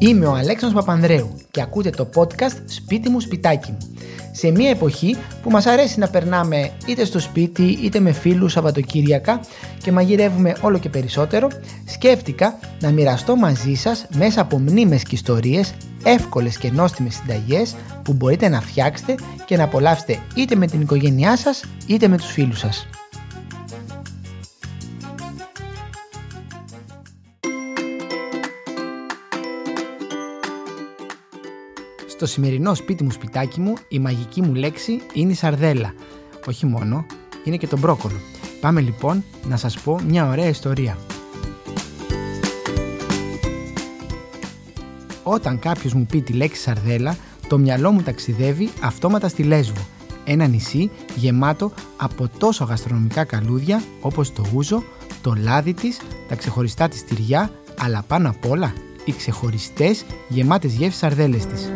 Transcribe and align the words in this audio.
Είμαι 0.00 0.26
ο 0.26 0.34
Αλέξανδρος 0.34 0.84
Παπανδρέου 0.84 1.34
και 1.50 1.60
ακούτε 1.60 1.90
το 1.90 2.08
podcast 2.14 2.56
«Σπίτι 2.64 3.08
μου, 3.08 3.20
σπιτάκι 3.20 3.70
μου». 3.70 3.78
Σε 4.32 4.50
μια 4.50 4.70
εποχή 4.70 5.16
που 5.42 5.50
μας 5.50 5.66
αρέσει 5.66 5.98
να 5.98 6.08
περνάμε 6.08 6.70
είτε 6.86 7.04
στο 7.04 7.18
σπίτι 7.18 7.62
είτε 7.62 8.00
με 8.00 8.12
φίλους 8.12 8.52
Σαββατοκύριακα 8.52 9.40
και 9.82 9.92
μαγειρεύουμε 9.92 10.56
όλο 10.60 10.78
και 10.78 10.88
περισσότερο, 10.88 11.48
σκέφτηκα 11.84 12.58
να 12.80 12.90
μοιραστώ 12.90 13.36
μαζί 13.36 13.74
σας 13.74 14.06
μέσα 14.16 14.40
από 14.40 14.58
μνήμες 14.58 15.02
και 15.02 15.14
ιστορίες 15.14 15.74
εύκολες 16.04 16.58
και 16.58 16.70
νόστιμες 16.70 17.14
συνταγές 17.14 17.74
που 18.02 18.12
μπορείτε 18.12 18.48
να 18.48 18.60
φτιάξετε 18.60 19.14
και 19.44 19.56
να 19.56 19.64
απολαύσετε 19.64 20.18
είτε 20.34 20.54
με 20.54 20.66
την 20.66 20.80
οικογένειά 20.80 21.36
σας 21.36 21.64
είτε 21.86 22.08
με 22.08 22.16
τους 22.16 22.30
φίλους 22.30 22.58
σας. 22.58 22.86
Στο 32.18 32.26
σημερινό 32.26 32.74
σπίτι 32.74 33.04
μου 33.04 33.10
σπιτάκι 33.10 33.60
μου 33.60 33.74
η 33.88 33.98
μαγική 33.98 34.42
μου 34.42 34.54
λέξη 34.54 35.00
είναι 35.12 35.32
η 35.32 35.34
σαρδέλα. 35.34 35.94
Όχι 36.46 36.66
μόνο, 36.66 37.06
είναι 37.44 37.56
και 37.56 37.66
το 37.66 37.78
μπρόκολο. 37.78 38.16
Πάμε 38.60 38.80
λοιπόν 38.80 39.24
να 39.48 39.56
σας 39.56 39.80
πω 39.80 40.00
μια 40.06 40.28
ωραία 40.28 40.48
ιστορία. 40.48 40.98
Όταν 45.22 45.58
κάποιος 45.58 45.92
μου 45.92 46.06
πει 46.06 46.22
τη 46.22 46.32
λέξη 46.32 46.60
σαρδέλα, 46.60 47.16
το 47.48 47.58
μυαλό 47.58 47.90
μου 47.90 48.02
ταξιδεύει 48.02 48.70
αυτόματα 48.80 49.28
στη 49.28 49.42
Λέσβο. 49.42 49.86
Ένα 50.24 50.46
νησί 50.46 50.90
γεμάτο 51.16 51.72
από 51.96 52.28
τόσο 52.38 52.64
γαστρονομικά 52.64 53.24
καλούδια 53.24 53.82
όπως 54.00 54.32
το 54.32 54.44
ούζο, 54.54 54.82
το 55.22 55.34
λάδι 55.42 55.74
της, 55.74 56.00
τα 56.28 56.34
ξεχωριστά 56.34 56.88
της 56.88 57.04
τυριά, 57.04 57.50
αλλά 57.78 58.04
πάνω 58.06 58.28
απ' 58.28 58.50
όλα 58.50 58.72
οι 59.04 59.12
ξεχωριστές 59.12 60.04
γεμάτες 60.28 60.72
γεύσεις 60.72 60.98
σαρδέλες 60.98 61.46
της. 61.46 61.70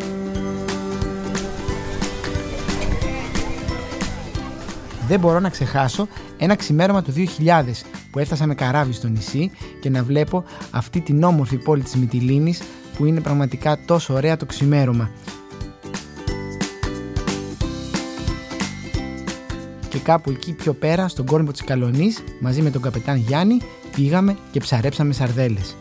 Δεν 5.07 5.19
μπορώ 5.19 5.39
να 5.39 5.49
ξεχάσω 5.49 6.07
ένα 6.37 6.55
ξημέρωμα 6.55 7.01
του 7.01 7.13
2000 7.45 7.63
που 8.11 8.19
έφτασα 8.19 8.45
με 8.45 8.55
καράβι 8.55 8.93
στο 8.93 9.07
νησί 9.07 9.51
και 9.81 9.89
να 9.89 10.03
βλέπω 10.03 10.43
αυτή 10.71 11.01
την 11.01 11.23
όμορφη 11.23 11.57
πόλη 11.57 11.83
της 11.83 11.95
Μυτιλίνης 11.95 12.61
που 12.97 13.05
είναι 13.05 13.21
πραγματικά 13.21 13.79
τόσο 13.85 14.13
ωραία 14.13 14.37
το 14.37 14.45
ξημέρωμα. 14.45 15.09
Και 19.89 19.99
κάπου 19.99 20.29
εκεί 20.29 20.53
πιο 20.53 20.73
πέρα 20.73 21.07
στον 21.07 21.25
κόρμπο 21.25 21.51
της 21.51 21.63
Καλονής 21.63 22.23
μαζί 22.41 22.61
με 22.61 22.69
τον 22.69 22.81
καπετάν 22.81 23.17
Γιάννη 23.17 23.57
πήγαμε 23.95 24.37
και 24.51 24.59
ψαρέψαμε 24.59 25.13
σαρδέλες. 25.13 25.75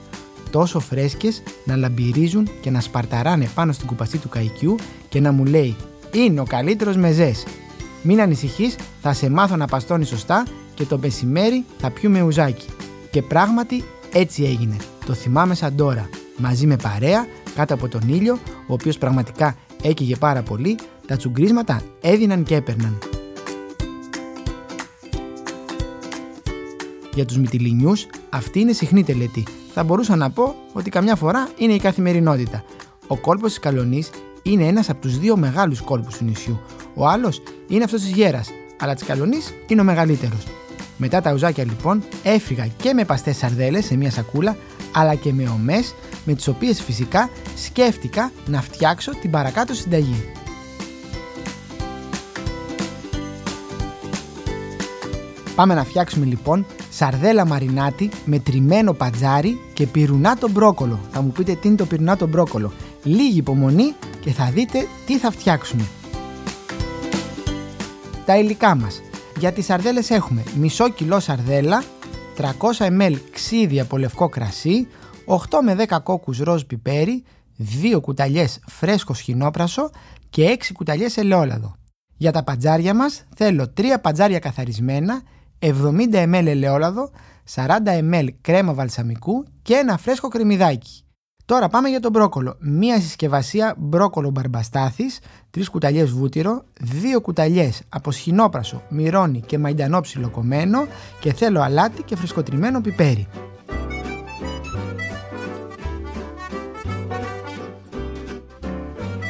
Τόσο 0.51 0.81
φρέσκες 0.81 1.43
να 1.65 1.77
λαμπυρίζουν 1.77 2.49
και 2.61 2.71
να 2.71 2.81
σπαρταράνε 2.81 3.49
πάνω 3.55 3.73
στην 3.73 3.87
κουπαστή 3.87 4.19
του 4.19 4.29
καϊκιού 4.29 4.77
και 5.09 5.21
να 5.21 5.33
μου 5.33 5.45
λέει 5.45 5.77
«Είναι 6.13 6.41
ο 6.41 6.45
καλύτερος 6.45 6.97
μεζές, 6.97 7.45
μην 8.03 8.21
ανησυχείς, 8.21 8.77
θα 9.03 9.13
σε 9.13 9.31
μάθω 9.31 9.57
να 9.57 9.67
παστώνεις 9.67 10.09
σωστά 10.09 10.47
και 10.75 10.85
το 10.85 10.99
μεσημέρι 10.99 11.65
θα 11.79 11.91
πιούμε 11.91 12.23
ουζάκι. 12.23 12.67
Και 13.11 13.23
πράγματι 13.23 13.85
έτσι 14.13 14.45
έγινε. 14.45 14.77
Το 15.07 15.13
θυμάμαι 15.13 15.55
σαν 15.55 15.77
τώρα. 15.77 16.09
Μαζί 16.37 16.67
με 16.67 16.77
παρέα, 16.77 17.27
κάτω 17.55 17.75
από 17.75 17.89
τον 17.89 18.01
ήλιο, 18.07 18.39
ο 18.67 18.73
οποίος 18.73 18.99
πραγματικά 18.99 19.57
έκυγε 19.83 20.17
πάρα 20.17 20.43
πολύ, 20.43 20.79
τα 21.07 21.17
τσουγκρίσματα 21.17 21.83
έδιναν 22.01 22.43
και 22.43 22.55
έπαιρναν. 22.55 22.99
Για 27.15 27.25
τους 27.25 27.37
μυτιλινιούς 27.37 28.07
αυτή 28.31 28.61
είναι 28.61 28.73
συχνή 28.73 29.05
τελετή. 29.05 29.45
Θα 29.75 29.85
μπορούσα 29.85 30.17
να 30.17 30.31
πω 30.31 30.55
ότι 30.73 30.91
καμιά 30.91 31.17
φορά 31.17 31.49
είναι 31.57 31.73
η 31.73 31.79
καθημερινότητα. 31.79 32.65
Ο 33.07 33.17
κόλπος 33.17 33.51
της 33.51 33.59
Καλονής 33.59 34.11
είναι 34.43 34.67
ένας 34.67 34.91
από 34.91 35.01
τους 35.01 35.19
δύο 35.19 35.37
μεγάλους 35.37 35.81
κόλπους 35.81 36.17
του 36.17 36.25
νησιού. 36.25 36.61
Ο 36.95 37.07
άλλος 37.09 37.43
είναι 37.75 37.85
αυτός 37.85 38.01
της 38.01 38.11
Γέρας, 38.11 38.51
αλλά 38.81 38.95
της 38.95 39.05
Καλονής 39.05 39.55
είναι 39.67 39.81
ο 39.81 39.85
μεγαλύτερος. 39.85 40.47
Μετά 40.97 41.21
τα 41.21 41.33
ουζάκια 41.33 41.65
λοιπόν 41.65 42.03
έφυγα 42.23 42.67
και 42.67 42.93
με 42.95 43.05
παστές 43.05 43.37
σαρδέλες 43.37 43.85
σε 43.85 43.97
μια 43.97 44.11
σακούλα, 44.11 44.57
αλλά 44.93 45.15
και 45.15 45.33
με 45.33 45.49
ομές, 45.49 45.95
με 46.25 46.35
τις 46.35 46.49
οποίες 46.49 46.83
φυσικά 46.83 47.31
σκέφτηκα 47.57 48.33
να 48.47 48.63
φτιάξω 48.63 49.11
την 49.21 49.31
παρακάτω 49.31 49.75
συνταγή. 49.75 50.33
Πάμε 55.55 55.75
να 55.75 55.85
φτιάξουμε 55.85 56.25
λοιπόν 56.25 56.67
σαρδέλα 56.91 57.47
μαρινάτη 57.47 58.11
με 58.25 58.39
τριμμένο 58.39 58.93
πατζάρι 58.93 59.61
και 59.73 59.87
πυρουνάτο 59.87 60.49
μπρόκολο. 60.49 61.01
Θα 61.13 61.23
μου 61.23 61.33
πείτε 61.33 61.55
τι 61.55 61.69
είναι 61.69 61.77
το 61.77 61.87
πυρουνάτο 61.87 62.27
μπρόκολο. 62.27 62.73
Λίγη 63.03 63.39
υπομονή 63.39 63.95
και 64.21 64.31
θα 64.31 64.51
δείτε 64.55 64.87
τι 65.07 65.19
θα 65.19 65.31
φτιάξουμε. 65.31 65.85
Τα 68.27 68.39
υλικά 68.39 68.75
μας. 68.75 69.01
Για 69.39 69.53
τις 69.53 69.65
σαρδέλες 69.65 70.11
έχουμε 70.11 70.43
μισό 70.59 70.91
κιλό 70.91 71.21
σαρδέλα, 71.21 71.83
300 72.37 72.87
ml 72.87 73.15
ξύδι 73.31 73.81
από 73.81 73.99
λευκό 73.99 74.29
κρασί, 74.29 74.87
8 75.27 75.63
με 75.63 75.75
10 75.75 76.01
κόκκους 76.03 76.39
ροζ 76.39 76.63
πιπέρι, 76.63 77.25
2 77.57 78.01
κουταλιές 78.01 78.61
φρέσκο 78.67 79.15
σχοινόπρασο 79.15 79.91
και 80.31 80.45
6 80.45 80.73
κουταλιές 80.73 81.17
ελαιόλαδο. 81.17 81.77
Για 82.17 82.33
τα 82.33 82.45
παντζάρια 82.45 82.95
μας 82.95 83.25
θέλω 83.37 83.73
3 83.77 83.99
παντζάρια 84.01 84.39
καθαρισμένα, 84.39 85.23
70 85.59 85.71
ml 86.13 86.47
ελαιόλαδο, 86.47 87.11
40 87.55 87.67
ml 88.13 88.29
κρέμα 88.41 88.75
βαλσαμικού 88.75 89.45
και 89.63 89.75
ένα 89.75 89.97
φρέσκο 89.97 90.29
κρεμμυδάκι. 90.29 91.05
Τώρα 91.53 91.69
πάμε 91.69 91.89
για 91.89 92.01
τον 92.01 92.11
μπρόκολο. 92.11 92.57
Μία 92.61 93.01
συσκευασία 93.01 93.75
μπρόκολο 93.79 94.31
μπαρμπαστάθης, 94.31 95.19
3 95.51 95.63
κουταλιές 95.71 96.11
βούτυρο, 96.11 96.65
2 96.81 97.21
κουταλιές 97.23 97.83
από 97.89 98.11
σχοινόπρασο, 98.11 98.83
μυρώνι 98.89 99.41
και 99.47 99.59
μαϊντανό 99.59 100.01
ψιλοκομμένο 100.01 100.87
και 101.21 101.33
θέλω 101.33 101.61
αλάτι 101.61 102.03
και 102.03 102.17
φρεσκοτριμμένο 102.17 102.81
πιπέρι. 102.81 103.29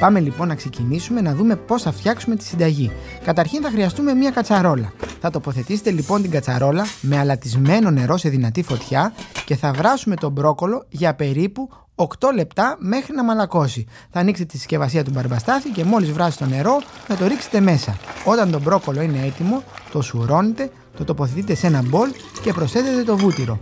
Πάμε 0.00 0.20
λοιπόν 0.20 0.48
να 0.48 0.54
ξεκινήσουμε 0.54 1.20
να 1.20 1.34
δούμε 1.34 1.56
πώς 1.56 1.82
θα 1.82 1.92
φτιάξουμε 1.92 2.36
τη 2.36 2.44
συνταγή. 2.44 2.90
Καταρχήν 3.24 3.62
θα 3.62 3.70
χρειαστούμε 3.70 4.14
μία 4.14 4.30
κατσαρόλα. 4.30 4.92
Θα 5.20 5.30
τοποθετήσετε 5.30 5.90
λοιπόν 5.90 6.22
την 6.22 6.30
κατσαρόλα 6.30 6.84
με 7.00 7.18
αλατισμένο 7.18 7.90
νερό 7.90 8.16
σε 8.16 8.28
δυνατή 8.28 8.62
φωτιά 8.62 9.12
και 9.44 9.56
θα 9.56 9.72
βράσουμε 9.72 10.14
τον 10.14 10.32
μπρόκολο 10.32 10.84
για 10.88 11.14
περίπου 11.14 11.68
8 11.94 12.04
λεπτά 12.34 12.76
μέχρι 12.78 13.14
να 13.14 13.24
μαλακώσει. 13.24 13.86
Θα 14.10 14.20
ανοίξετε 14.20 14.48
τη 14.48 14.56
συσκευασία 14.56 15.04
του 15.04 15.10
μπαρμπαστάθη 15.14 15.68
και 15.68 15.84
μόλις 15.84 16.12
βράσει 16.12 16.38
το 16.38 16.46
νερό 16.46 16.82
θα 17.06 17.16
το 17.16 17.26
ρίξετε 17.26 17.60
μέσα. 17.60 17.96
Όταν 18.24 18.50
το 18.50 18.60
μπρόκολο 18.60 19.00
είναι 19.00 19.26
έτοιμο, 19.26 19.62
το 19.92 20.02
σουρώνετε, 20.02 20.70
το 20.96 21.04
τοποθετείτε 21.04 21.54
σε 21.54 21.66
ένα 21.66 21.82
μπολ 21.82 22.08
και 22.42 22.52
προσθέτετε 22.52 23.02
το 23.02 23.16
βούτυρο. 23.16 23.58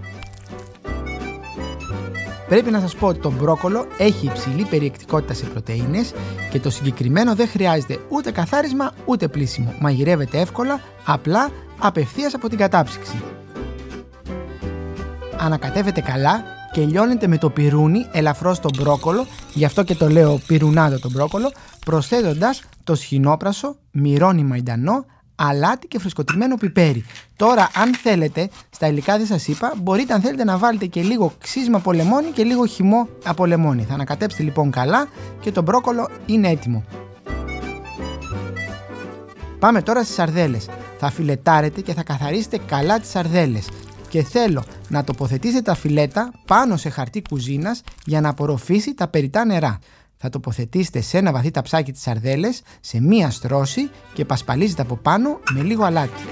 Πρέπει 2.49 2.71
να 2.71 2.81
σας 2.81 2.95
πω 2.95 3.07
ότι 3.07 3.19
το 3.19 3.31
μπρόκολο 3.31 3.87
έχει 3.99 4.27
υψηλή 4.27 4.65
περιεκτικότητα 4.65 5.35
σε 5.35 5.45
πρωτεΐνες 5.45 6.13
και 6.51 6.61
το 6.61 6.71
συγκεκριμένο 6.71 7.35
δεν 7.35 7.49
χρειάζεται 7.49 7.99
ούτε 8.09 8.31
καθάρισμα 8.31 8.93
ούτε 9.05 9.29
πλήσιμο. 9.29 9.75
Μαγειρεύεται 9.81 10.41
εύκολα, 10.41 10.81
απλά, 11.05 11.51
απευθείας 11.79 12.35
από 12.35 12.49
την 12.49 12.59
κατάψυξη. 12.59 13.23
Ανακατεύετε 15.39 16.01
καλά 16.01 16.45
και 16.73 16.81
λιώνετε 16.81 17.27
με 17.27 17.39
το 17.39 17.51
πυρούνι 17.51 18.07
ελαφρώς 18.13 18.57
στο 18.57 18.69
μπρόκολο, 18.79 19.27
γι' 19.55 19.65
αυτό 19.65 19.83
και 19.83 19.95
το 19.95 20.09
λέω 20.09 20.41
πυρουνάδο 20.47 20.99
το 20.99 21.11
μπρόκολο, 21.11 21.53
προσθέτοντας 21.85 22.63
το 22.85 22.95
σχοινόπρασο, 22.95 23.77
μυρώνει 23.91 24.43
μαϊντανό, 24.43 25.05
αλάτι 25.35 25.87
και 25.89 25.99
φρεσκοτριμμένο 25.99 26.57
πιπέρι. 26.57 27.05
Τώρα, 27.37 27.71
αν 27.75 27.95
θέλετε, 27.95 28.51
στα 28.71 28.87
υλικά 28.87 29.17
δεν 29.17 29.27
σας 29.27 29.49
είπα, 29.49 29.72
μπορείτε 29.83 30.13
αν 30.13 30.21
θέλετε 30.21 30.45
να 30.45 30.59
βάλετε 30.59 30.87
και 30.87 31.03
λίγο 31.03 31.33
ξύσμα 31.39 31.77
από 31.77 31.93
λεμόνι 31.93 32.31
και 32.31 32.43
λίγο 32.43 32.67
χυμό 32.67 33.09
από 33.25 33.47
λεμόνι. 33.47 33.84
Θα 33.84 33.95
ανακατέψετε 33.95 34.43
λοιπόν 34.43 34.71
καλά 34.71 35.09
και 35.41 35.53
το 35.53 35.63
μπρόκολο 35.63 36.09
είναι 36.27 36.49
έτοιμο. 36.49 36.84
Πάμε 39.59 39.83
τώρα 39.83 40.03
στις 40.03 40.15
σαρδέλες. 40.15 40.69
Θα 40.99 41.11
φιλετάρετε 41.11 41.81
και 41.81 41.95
θα 41.95 42.03
καθαρίσετε 42.03 42.59
καλά 42.66 43.01
τις 43.01 43.11
σαρδέλες 43.11 43.69
και 44.10 44.22
θέλω 44.22 44.65
να 44.89 45.04
τοποθετήσετε 45.04 45.62
τα 45.62 45.74
φιλέτα 45.74 46.33
πάνω 46.47 46.77
σε 46.77 46.89
χαρτί 46.89 47.22
κουζίνας 47.28 47.83
για 48.04 48.21
να 48.21 48.28
απορροφήσει 48.28 48.95
τα 48.95 49.09
περιτά 49.09 49.45
νερά. 49.45 49.78
Θα 50.16 50.28
τοποθετήσετε 50.28 51.01
σε 51.01 51.18
ένα 51.18 51.33
βαθύ 51.33 51.51
ταψάκι 51.51 51.92
τις 51.92 52.03
σαρδέλες 52.03 52.62
σε 52.80 53.01
μία 53.01 53.30
στρώση 53.30 53.91
και 54.12 54.24
πασπαλίζετε 54.24 54.83
από 54.83 54.97
πάνω 54.97 55.41
με 55.54 55.62
λίγο 55.62 55.84
αλάτι. 55.84 56.22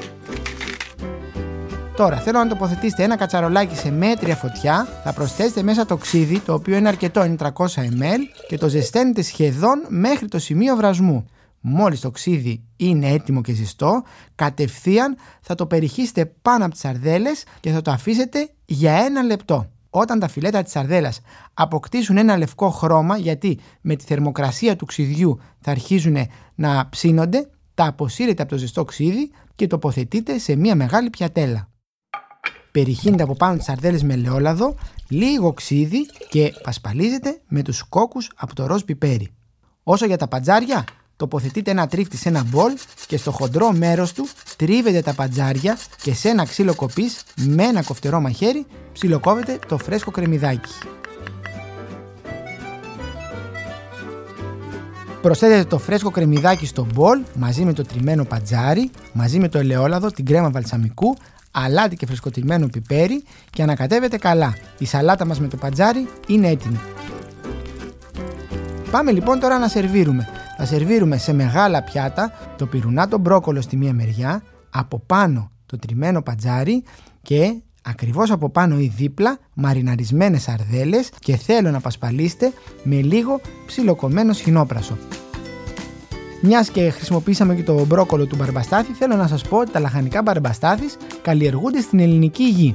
Τώρα 1.96 2.16
θέλω 2.16 2.38
να 2.38 2.48
τοποθετήσετε 2.48 3.02
ένα 3.02 3.16
κατσαρολάκι 3.16 3.76
σε 3.76 3.90
μέτρια 3.90 4.36
φωτιά, 4.36 4.88
θα 5.04 5.12
προσθέσετε 5.12 5.62
μέσα 5.62 5.86
το 5.86 5.96
ξύδι 5.96 6.38
το 6.38 6.54
οποίο 6.54 6.76
είναι 6.76 6.88
αρκετό, 6.88 7.24
είναι 7.24 7.36
300 7.38 7.48
ml 7.76 8.20
και 8.48 8.58
το 8.58 8.68
ζεσταίνετε 8.68 9.22
σχεδόν 9.22 9.84
μέχρι 9.88 10.28
το 10.28 10.38
σημείο 10.38 10.76
βρασμού. 10.76 11.30
Μόλις 11.60 12.00
το 12.00 12.10
ξύδι 12.10 12.64
είναι 12.76 13.08
έτοιμο 13.08 13.40
και 13.40 13.52
ζεστό, 13.52 14.02
κατευθείαν 14.34 15.16
θα 15.40 15.54
το 15.54 15.66
περιχύσετε 15.66 16.26
πάνω 16.26 16.64
από 16.64 16.72
τις 16.72 16.80
σαρδέλες 16.80 17.44
και 17.60 17.70
θα 17.70 17.82
το 17.82 17.90
αφήσετε 17.90 18.50
για 18.64 18.92
ένα 18.92 19.22
λεπτό. 19.22 19.70
όταν 19.90 20.18
τα 20.18 20.28
φιλέτα 20.28 20.62
της 20.62 20.72
σαρδέλας 20.72 21.20
αποκτήσουν 21.54 22.16
ένα 22.16 22.36
λευκό 22.36 22.70
χρώμα 22.70 23.16
γιατί 23.16 23.58
με 23.80 23.96
τη 23.96 24.04
θερμοκρασία 24.04 24.76
του 24.76 24.84
ξυδιού 24.84 25.40
θα 25.60 25.70
αρχίζουν 25.70 26.16
να 26.54 26.88
ψήνονται, 26.88 27.48
τα 27.74 27.86
αποσύρετε 27.86 28.42
από 28.42 28.50
το 28.50 28.58
ζεστό 28.58 28.84
ξύδι 28.84 29.30
και 29.54 29.66
τοποθετείτε 29.66 30.38
σε 30.38 30.56
μια 30.56 30.74
μεγάλη 30.74 31.10
πιατέλα. 31.10 31.68
Περιχύνετε 32.72 33.22
από 33.22 33.34
πάνω 33.34 33.56
τις 33.56 33.64
σαρδέλες 33.64 34.02
με 34.02 34.12
ελαιόλαδο, 34.12 34.74
λίγο 35.08 35.52
ξύδι 35.52 36.06
και 36.28 36.52
πασπαλίζετε 36.62 37.40
με 37.48 37.62
τους 37.62 37.82
κόκκους 37.82 38.30
από 38.36 38.54
το 38.54 38.66
ροζ 38.66 38.82
πιπέρι. 38.82 39.28
Όσο 39.82 40.06
για 40.06 40.16
τα 40.16 40.28
πατζάρια, 40.28 40.84
τοποθετείτε 41.18 41.70
ένα 41.70 41.86
τρίφτη 41.86 42.16
σε 42.16 42.28
ένα 42.28 42.44
μπολ 42.46 42.72
και 43.06 43.16
στο 43.16 43.30
χοντρό 43.30 43.72
μέρος 43.72 44.12
του 44.12 44.28
τρίβετε 44.56 45.00
τα 45.00 45.12
πατζάρια 45.12 45.78
και 46.02 46.14
σε 46.14 46.28
ένα 46.28 46.44
ξύλο 46.44 46.74
κοπής 46.74 47.22
με 47.36 47.62
ένα 47.62 47.82
κοφτερό 47.82 48.20
μαχαίρι 48.20 48.66
ψιλοκόβετε 48.92 49.58
το 49.68 49.78
φρέσκο 49.78 50.10
κρεμμυδάκι. 50.10 50.72
Προσθέτετε 55.22 55.64
το 55.64 55.78
φρέσκο 55.78 56.10
κρεμμυδάκι 56.10 56.66
στο 56.66 56.86
μπολ 56.94 57.20
μαζί 57.34 57.64
με 57.64 57.72
το 57.72 57.82
τριμμένο 57.84 58.24
πατζάρι, 58.24 58.90
μαζί 59.12 59.38
με 59.38 59.48
το 59.48 59.58
ελαιόλαδο, 59.58 60.10
την 60.10 60.24
κρέμα 60.24 60.50
βαλσαμικού, 60.50 61.16
αλάτι 61.50 61.96
και 61.96 62.06
φρεσκοτριμμένο 62.06 62.66
πιπέρι 62.66 63.24
και 63.50 63.62
ανακατεύετε 63.62 64.16
καλά. 64.16 64.56
Η 64.78 64.86
σαλάτα 64.86 65.26
μας 65.26 65.40
με 65.40 65.48
το 65.48 65.56
πατζάρι 65.56 66.08
είναι 66.26 66.48
έτοιμη. 66.48 66.80
Πάμε 68.90 69.12
λοιπόν 69.12 69.40
τώρα 69.40 69.58
να 69.58 69.68
σερβίρουμε. 69.68 70.28
Θα 70.56 70.64
σερβίρουμε 70.64 71.16
σε 71.16 71.32
μεγάλα 71.32 71.82
πιάτα 71.82 72.32
το 72.56 72.66
πυρουνάτο 72.66 73.18
μπρόκολο 73.18 73.60
στη 73.60 73.76
μία 73.76 73.92
μεριά, 73.92 74.42
από 74.70 75.02
πάνω 75.06 75.50
το 75.66 75.78
τριμμένο 75.78 76.22
πατζάρι 76.22 76.84
και 77.22 77.54
ακριβώς 77.82 78.30
από 78.30 78.50
πάνω 78.50 78.78
ή 78.78 78.92
δίπλα 78.96 79.38
μαριναρισμένες 79.54 80.42
σαρδέλες 80.42 81.10
και 81.18 81.36
θέλω 81.36 81.70
να 81.70 81.80
πασπαλίσετε 81.80 82.52
με 82.82 82.94
λίγο 82.94 83.40
ψιλοκομμένο 83.66 84.32
σχοινόπρασο. 84.32 84.98
Μιας 86.42 86.70
και 86.70 86.90
χρησιμοποίησαμε 86.90 87.54
και 87.54 87.62
το 87.62 87.84
μπρόκολο 87.86 88.26
του 88.26 88.36
μπαρμπαστάθη, 88.36 88.92
θέλω 88.92 89.16
να 89.16 89.26
σας 89.26 89.42
πω 89.42 89.56
ότι 89.58 89.70
τα 89.70 89.80
λαχανικά 89.80 90.22
μπαρμπαστάθης 90.22 90.96
καλλιεργούνται 91.22 91.80
στην 91.80 92.00
ελληνική 92.00 92.44
γη. 92.44 92.74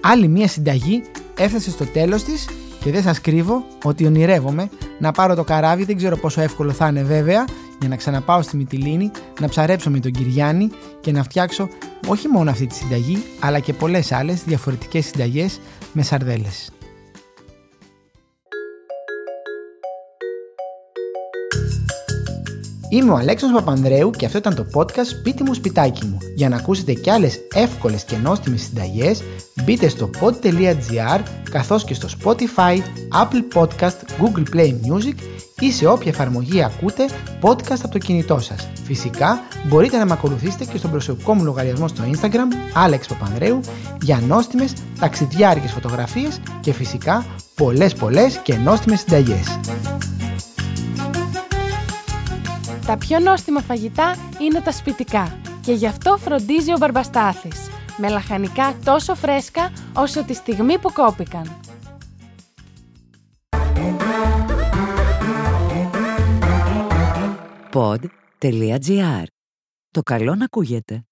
Άλλη 0.00 0.28
μια 0.28 0.48
συνταγή 0.48 1.02
έφτασε 1.38 1.70
στο 1.70 1.84
τέλος 1.84 2.22
της 2.24 2.48
και 2.80 2.90
δεν 2.90 3.02
σας 3.02 3.20
κρύβω 3.20 3.64
ότι 3.84 4.06
ονειρεύομαι 4.06 4.68
να 4.98 5.12
πάρω 5.12 5.34
το 5.34 5.44
καράβι, 5.44 5.84
δεν 5.84 5.96
ξέρω 5.96 6.16
πόσο 6.16 6.40
εύκολο 6.40 6.72
θα 6.72 6.88
είναι 6.88 7.02
βέβαια, 7.02 7.44
για 7.80 7.88
να 7.88 7.96
ξαναπάω 7.96 8.42
στη 8.42 8.56
Μυτιλίνη, 8.56 9.10
να 9.40 9.48
ψαρέψω 9.48 9.90
με 9.90 10.00
τον 10.00 10.10
Κυριάννη 10.10 10.70
και 11.00 11.12
να 11.12 11.22
φτιάξω 11.22 11.68
όχι 12.06 12.28
μόνο 12.28 12.50
αυτή 12.50 12.66
τη 12.66 12.74
συνταγή, 12.74 13.22
αλλά 13.40 13.58
και 13.58 13.72
πολλές 13.72 14.12
άλλες 14.12 14.44
διαφορετικές 14.44 15.04
συνταγές 15.04 15.60
με 15.92 16.02
σαρδέλες. 16.02 16.70
Είμαι 22.90 23.12
ο 23.12 23.16
Αλέξανδρος 23.16 23.62
Παπανδρέου 23.62 24.10
και 24.10 24.26
αυτό 24.26 24.38
ήταν 24.38 24.54
το 24.54 24.66
podcast 24.74 25.06
«Σπίτι 25.06 25.42
μου, 25.42 25.54
σπιτάκι 25.54 26.06
μου». 26.06 26.18
Για 26.34 26.48
να 26.48 26.56
ακούσετε 26.56 26.92
κι 26.92 27.10
άλλες 27.10 27.40
εύκολες 27.54 28.04
και 28.04 28.16
νόστιμες 28.16 28.62
συνταγές, 28.62 29.22
μπείτε 29.64 29.88
στο 29.88 30.10
pod.gr 30.20 31.20
καθώς 31.50 31.84
και 31.84 31.94
στο 31.94 32.08
Spotify, 32.18 32.76
Apple 33.22 33.58
Podcast, 33.58 33.96
Google 34.20 34.54
Play 34.54 34.68
Music 34.68 35.14
ή 35.60 35.72
σε 35.72 35.86
όποια 35.86 36.10
εφαρμογή 36.10 36.62
ακούτε 36.62 37.08
podcast 37.42 37.78
από 37.82 37.92
το 37.92 37.98
κινητό 37.98 38.38
σας. 38.38 38.68
Φυσικά 38.84 39.40
μπορείτε 39.66 39.98
να 39.98 40.04
με 40.04 40.12
ακολουθήσετε 40.12 40.64
και 40.64 40.78
στον 40.78 40.90
προσωπικό 40.90 41.34
μου 41.34 41.44
λογαριασμό 41.44 41.88
στο 41.88 42.02
Instagram 42.12 42.86
Alex 42.86 43.00
Παπανδρέου 43.08 43.60
για 44.02 44.20
νόστιμες 44.26 44.72
ταξιδιάρικες 45.00 45.72
φωτογραφίες 45.72 46.40
και 46.60 46.72
φυσικά 46.72 47.24
πολλές 47.54 47.94
πολλές 47.94 48.40
και 48.42 48.54
νόστιμες 48.54 49.00
συνταγές. 49.00 49.58
Τα 52.88 52.96
πιο 52.98 53.18
νόστιμα 53.18 53.60
φαγητά 53.60 54.14
είναι 54.40 54.60
τα 54.60 54.72
σπιτικά 54.72 55.40
και 55.60 55.72
γι' 55.72 55.86
αυτό 55.86 56.16
φροντίζει 56.16 56.72
ο 56.72 56.76
Μπαρμπαστάθης, 56.78 57.68
με 57.96 58.08
λαχανικά 58.08 58.76
τόσο 58.84 59.14
φρέσκα 59.14 59.72
όσο 59.94 60.24
τη 60.24 60.34
στιγμή 60.34 60.78
που 60.78 60.92
κόπηκαν. 60.92 61.60
Pod.gr. 67.72 69.24
Το 69.90 70.02
καλό 70.02 70.34
να 70.34 70.44
ακούγεται. 70.44 71.07